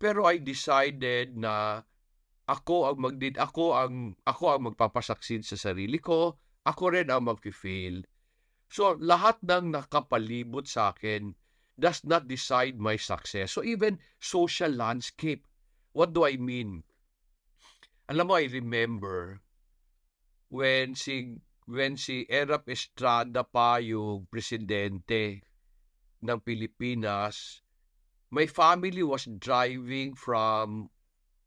[0.03, 1.87] pero I decided na
[2.51, 6.35] ako ang magdid ako ang ako ang magpapasucceed sa sarili ko,
[6.66, 8.03] ako rin ang magfi-fail.
[8.66, 11.38] So lahat ng nakapalibot sa akin
[11.79, 13.55] does not decide my success.
[13.55, 15.47] So even social landscape,
[15.95, 16.83] what do I mean?
[18.10, 19.38] Alam mo, I remember
[20.50, 21.38] when si
[21.70, 25.46] when si Erap Estrada pa yung presidente
[26.22, 27.62] ng Pilipinas,
[28.34, 30.90] my family was driving from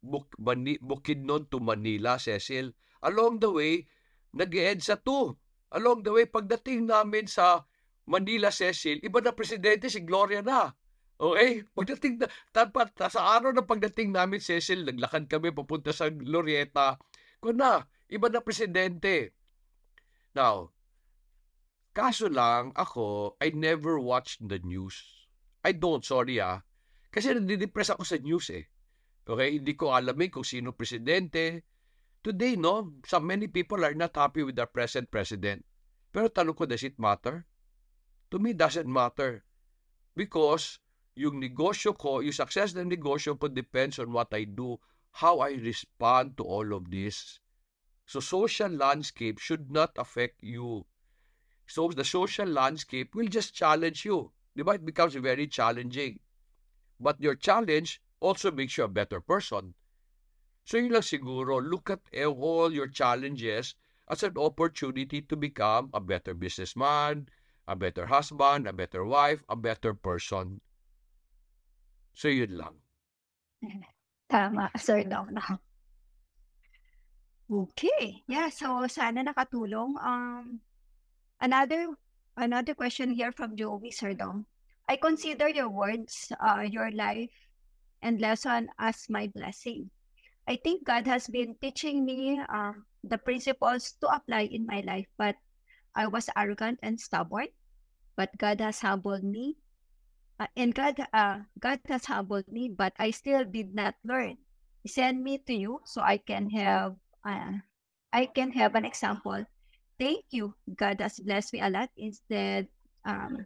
[0.00, 2.72] Buk Mani Bukidnon to Manila, Cecil.
[3.04, 3.84] Along the way,
[4.32, 5.76] nag-EDSA 2.
[5.76, 7.66] Along the way, pagdating namin sa
[8.06, 10.72] Manila, Cecil, iba na presidente si Gloria na.
[11.16, 11.64] Okay?
[11.72, 17.00] Pagdating na, tapat, sa araw ng pagdating namin, Cecil, naglakad kami papunta sa Glorieta.
[17.40, 19.32] Kung na, iba na presidente.
[20.36, 20.76] Now,
[21.96, 25.00] kaso lang ako, I never watched the news.
[25.64, 26.60] I don't, sorry ah.
[27.08, 28.68] Kasi nadidepress ako sa news eh.
[29.26, 31.64] Okay, hindi ko alamin kung sino presidente.
[32.22, 35.64] Today, no, so many people are not happy with the present president.
[36.12, 37.48] Pero tanong ko, does it matter?
[38.30, 39.42] To me, doesn't matter.
[40.14, 40.78] Because
[41.16, 44.76] yung negosyo ko, yung success ng negosyo ko depends on what I do,
[45.16, 47.40] how I respond to all of this.
[48.04, 50.84] So social landscape should not affect you.
[51.66, 54.30] So the social landscape will just challenge you.
[54.52, 54.76] Diba?
[54.76, 56.20] It becomes very challenging.
[57.00, 59.74] But your challenge also makes you a better person.
[60.68, 63.74] So yun lang siguro, look at all your challenges
[64.08, 67.28] as an opportunity to become a better businessman,
[67.66, 70.60] a better husband, a better wife, a better person.
[72.16, 72.74] So yun lang.
[74.32, 75.36] Tama, Sir Dong.
[77.46, 78.24] Okay.
[78.26, 80.00] Yeah, so sana nakatulong.
[80.00, 80.64] Um,
[81.38, 81.92] another
[82.34, 84.48] another question here from Joey Sardong.
[84.88, 87.30] I consider your words, uh, your life,
[88.00, 89.92] and lesson as my blessing.
[90.48, 92.74] I think God has been teaching me uh,
[93.04, 95.36] the principles to apply in my life, but
[95.94, 97.50] I was arrogant and stubborn.
[98.16, 99.58] But God has humbled me,
[100.40, 104.36] uh, and God, uh, God has humbled me, but I still did not learn.
[104.82, 106.94] He sent me to you so I can have
[107.24, 107.58] uh,
[108.12, 109.44] I can have an example.
[109.98, 110.54] Thank you.
[110.76, 111.90] God has blessed me a lot.
[111.96, 112.68] Instead,
[113.04, 113.44] um,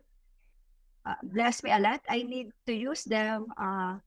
[1.07, 2.01] uh, blessed me a lot.
[2.09, 3.99] I need to use them uh,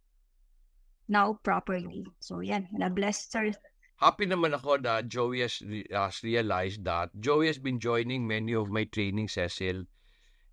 [1.08, 2.06] now properly.
[2.20, 2.68] So, yan.
[2.72, 3.52] Na-bless, sir.
[3.98, 7.12] Happy naman ako na Joey has, has realized that.
[7.20, 9.88] Joey has been joining many of my training, Cecil.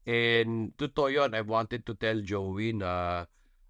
[0.06, 3.26] And totoo yun, I wanted to tell Joey na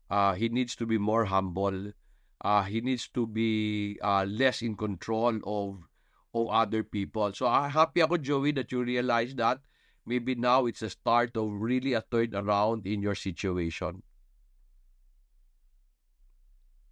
[0.09, 1.93] uh, he needs to be more humble
[2.41, 5.85] uh, he needs to be uh, less in control of
[6.33, 7.33] of other people.
[7.33, 9.61] So uh, happy ako, Joey, that you realize that.
[10.07, 14.03] Maybe now it's a start of really a turn around in your situation.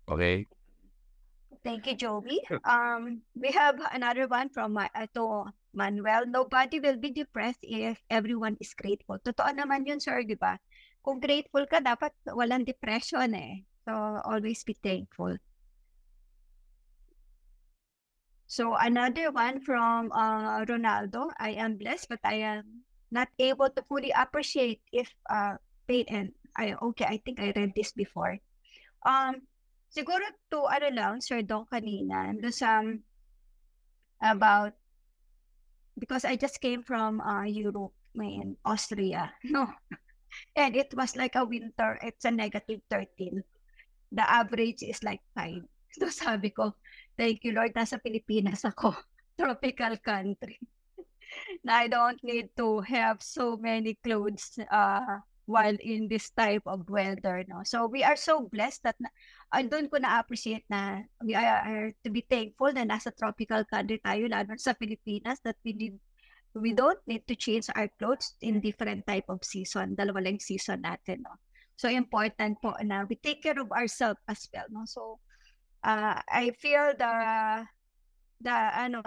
[0.09, 0.47] Okay.
[1.65, 2.43] Thank you, Joey.
[2.65, 6.27] Um, we have another one from uh, to Manuel.
[6.27, 9.21] Nobody will be depressed if everyone is grateful.
[9.21, 10.57] Totoo naman yun, sir, di ba?
[11.05, 13.65] Kung grateful ka, dapat walang depression eh.
[13.89, 13.93] So
[14.25, 15.41] always be thankful.
[18.49, 21.33] So another one from uh, Ronaldo.
[21.37, 26.33] I am blessed, but I am not able to fully appreciate if uh, pain and
[26.57, 27.05] I okay.
[27.05, 28.41] I think I read this before.
[29.05, 29.45] Um,
[29.93, 33.05] siguro to ano lang, Sir Don kanina, do some
[34.21, 34.73] about
[35.99, 39.69] because I just came from uh, Europe, in Austria, no,
[40.57, 41.99] and it was like a winter.
[42.03, 43.45] It's a negative thirteen
[44.13, 45.63] the average is like 5.
[45.99, 46.77] So sabi ko,
[47.17, 48.93] thank you Lord, nasa Pilipinas ako,
[49.41, 50.61] tropical country.
[51.65, 56.85] na I don't need to have so many clothes uh, while in this type of
[56.93, 57.41] weather.
[57.49, 57.65] No?
[57.65, 59.09] So we are so blessed that na,
[59.49, 63.97] uh, doon ko na-appreciate na we are, are to be thankful na nasa tropical country
[64.05, 65.97] tayo, lalo sa Pilipinas, that we need
[66.53, 69.97] we don't need to change our clothes in different type of season.
[69.97, 71.25] Dalawa lang season natin.
[71.25, 71.33] No?
[71.81, 74.85] So important po na we take care of ourselves as well, no?
[74.85, 75.17] So
[75.81, 77.15] uh, I feel the
[78.43, 79.01] the ano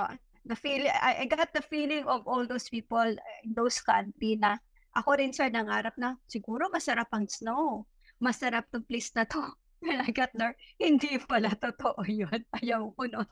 [0.47, 3.05] the feeling I, I got the feeling of all those people
[3.43, 4.57] in those country na
[4.91, 7.87] ako rin sir nangarap na siguro masarap ang snow.
[8.21, 9.41] Masarap tong place na to.
[9.81, 12.45] When I got there, hindi pala totoo yun.
[12.61, 13.29] Ayaw ko nun.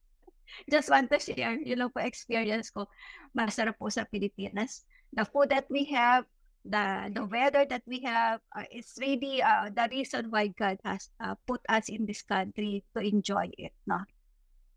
[0.72, 2.84] Just want to share, yun lang po experience ko.
[3.32, 4.84] Masarap po sa Pilipinas.
[5.16, 6.28] The food that we have,
[6.60, 11.08] the the weather that we have uh, is really uh, the reason why God has
[11.24, 14.04] uh, put us in this country to enjoy it, no,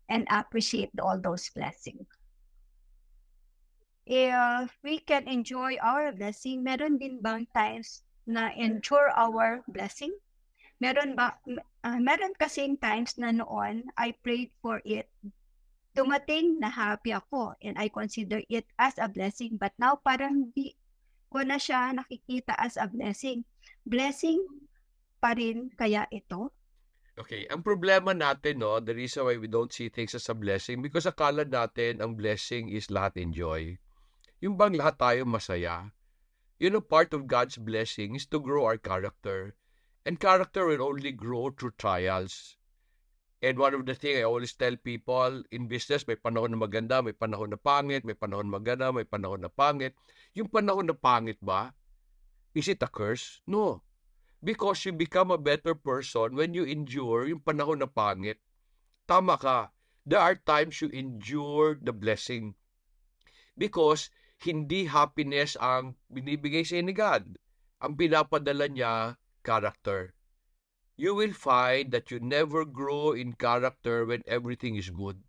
[0.08, 2.08] and appreciate all those blessings.
[4.06, 10.14] If we can enjoy our blessing, meron din bang times na enjoy our blessing?
[10.78, 11.34] Meron ba,
[11.82, 15.10] uh, meron kasing times na noon, I prayed for it.
[15.96, 19.56] Dumating na happy ako and I consider it as a blessing.
[19.56, 20.76] But now parang hindi
[21.32, 23.42] ko na siya nakikita as a blessing.
[23.88, 24.44] Blessing
[25.18, 26.52] pa rin kaya ito?
[27.16, 30.84] Okay, ang problema natin, no, the reason why we don't see things as a blessing,
[30.84, 33.72] because akala natin ang blessing is lahat enjoy.
[34.46, 35.90] Yung bang lahat tayo masaya.
[36.62, 39.58] You know, part of God's blessing is to grow our character.
[40.06, 42.54] And character will only grow through trials.
[43.42, 47.02] And one of the things I always tell people in business, may panahon na maganda,
[47.02, 49.98] may panahon na pangit, may panahon maganda, may panahon na pangit.
[50.38, 51.74] Yung panahon na pangit ba,
[52.54, 53.42] is it a curse?
[53.50, 53.82] No.
[54.38, 58.38] Because you become a better person when you endure yung panahon na pangit.
[59.10, 59.74] Tama ka.
[60.06, 62.54] There are times you endure the blessing.
[63.58, 64.06] Because
[64.42, 67.36] hindi happiness ang binibigay sa ni God.
[67.80, 70.12] Ang pinapadala niya, character.
[70.96, 75.20] You will find that you never grow in character when everything is good.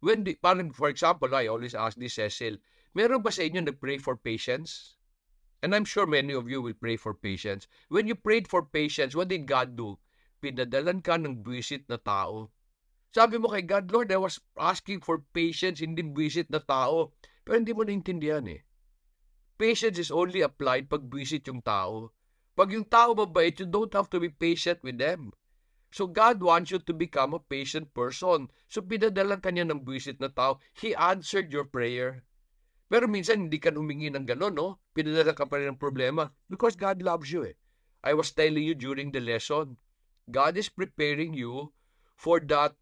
[0.00, 2.60] When, the, parang, for example, I always ask this, Cecil,
[2.94, 4.98] meron ba sa inyo nag-pray for patience?
[5.58, 7.66] And I'm sure many of you will pray for patience.
[7.90, 9.98] When you prayed for patience, what did God do?
[10.38, 12.54] Pinadalan ka ng buwisit na tao.
[13.10, 17.10] Sabi mo kay God, Lord, I was asking for patience, hindi buwisit na tao.
[17.48, 18.60] Pero hindi mo naintindihan eh.
[19.56, 22.12] Patience is only applied pag buwisit yung tao.
[22.52, 25.32] Pag yung tao mabait, you don't have to be patient with them.
[25.88, 28.52] So God wants you to become a patient person.
[28.68, 30.60] So pinadalan kanya ng buwisit na tao.
[30.76, 32.28] He answered your prayer.
[32.92, 34.84] Pero minsan hindi ka humingi ng gano'n, no?
[34.92, 37.56] Pinadala ka pa rin ng problema because God loves you eh.
[38.04, 39.80] I was telling you during the lesson,
[40.28, 41.72] God is preparing you
[42.12, 42.76] for that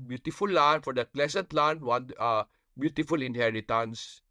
[0.00, 2.48] beautiful land, for that pleasant land, one uh,
[2.78, 4.22] beautiful inheritance.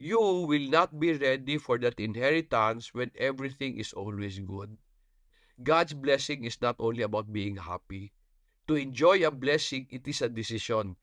[0.00, 4.78] You will not be ready for that inheritance when everything is always good.
[5.62, 8.12] God's blessing is not only about being happy.
[8.66, 10.96] To enjoy a blessing, it is a decision.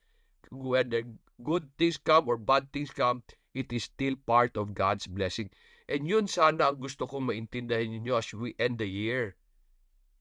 [0.52, 1.04] Whether
[1.44, 5.52] good things come or bad things come, it is still part of God's blessing.
[5.88, 9.38] And yun sana ang gusto kong maintindihan ninyo as we end the year.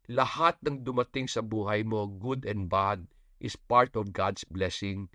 [0.08, 3.04] Lahat ng dumating sa buhay mo, good and bad,
[3.40, 5.12] is part of God's blessing.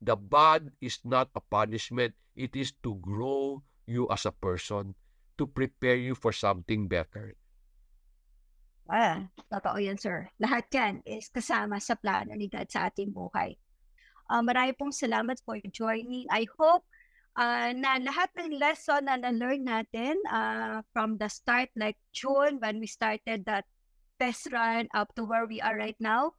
[0.00, 2.16] The bad is not a punishment.
[2.32, 4.96] It is to grow you as a person,
[5.36, 7.36] to prepare you for something better.
[8.90, 10.26] Ah, totoo yan, sir.
[10.42, 13.54] Lahat yan is kasama sa plano ni God sa ating buhay.
[14.26, 16.26] Uh, marami pong salamat for joining.
[16.26, 16.82] I hope
[17.38, 22.82] uh, na lahat ng lesson na na-learn natin uh, from the start, like June, when
[22.82, 23.66] we started that
[24.18, 26.34] test run up to where we are right now,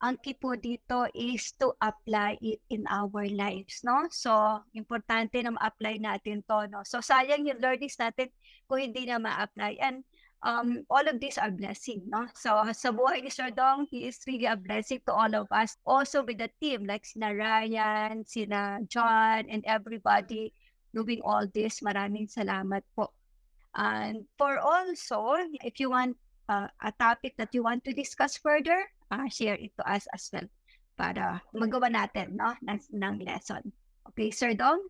[0.00, 4.08] ang key po dito is to apply it in our lives, no?
[4.08, 4.32] So,
[4.72, 6.80] importante na ma-apply natin to, no?
[6.88, 8.32] So, sayang yung learnings natin
[8.64, 9.76] kung hindi na ma-apply.
[9.76, 10.00] And
[10.40, 12.24] um, all of these are blessing, no?
[12.32, 15.76] So, sa buhay ni Sir Dong, he is really a blessing to all of us.
[15.84, 20.56] Also with the team, like sina Ryan, sina John, and everybody
[20.96, 21.84] doing all this.
[21.84, 23.12] Maraming salamat po.
[23.76, 26.16] And for also, if you want
[26.50, 28.82] uh, a topic that you want to discuss further,
[29.14, 30.50] uh, share it to us as well
[30.98, 33.62] para magawa natin, no, ng, ng lesson.
[34.12, 34.84] Okay, Sir Dong?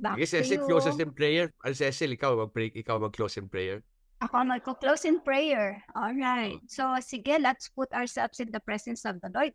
[0.00, 1.52] Back yes, Cecil, close us in prayer.
[1.60, 3.84] Cecil, ikaw mag-break, ikaw mag-close in prayer.
[4.24, 5.84] Ako magko-close in prayer.
[5.92, 6.56] All right.
[6.56, 6.66] Oh.
[6.70, 9.52] So, sige, let's put ourselves in the presence of the Lord.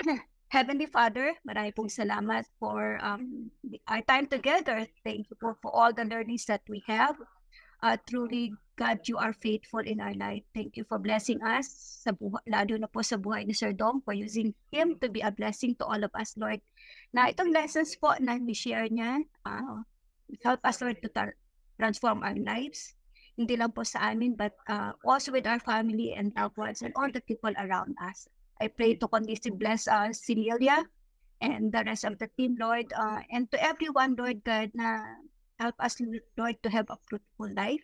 [0.54, 3.50] Heavenly Father, marami pong salamat for um,
[3.90, 4.86] our time together.
[5.02, 7.18] Thank you for, for all the learnings that we have.
[7.84, 10.40] Uh, truly, God, you are faithful in our life.
[10.56, 11.68] Thank you for blessing us,
[12.00, 15.20] sa buhay, lalo na po sa buhay ni Sir Dong, for using him to be
[15.20, 16.64] a blessing to all of us, Lord.
[17.12, 19.84] Na itong lessons po na we-share niya, uh,
[20.40, 21.12] help us, Lord, to
[21.76, 22.96] transform our lives
[23.34, 26.94] hindi lang po sa amin, but uh, also with our family and loved ones and
[26.94, 28.30] all the people around us.
[28.62, 30.86] I pray to continuously bless uh, Celia
[31.42, 35.18] and the rest of the team, Lord, uh, and to everyone, Lord God, na
[35.58, 35.98] help us,
[36.36, 37.82] Lord, to have a fruitful life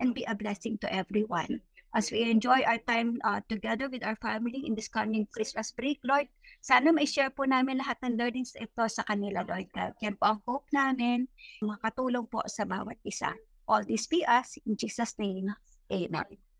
[0.00, 1.60] and be a blessing to everyone.
[1.94, 6.02] As we enjoy our time uh, together with our family in this coming Christmas break,
[6.02, 6.26] Lord,
[6.58, 9.70] sana ma-share po namin lahat ng learnings ito sa kanila, Lord.
[10.02, 11.30] Yan po ang hope namin,
[11.62, 13.30] makatulong po sa bawat isa.
[13.70, 15.54] All this be us in Jesus' name.
[15.86, 16.53] Amen.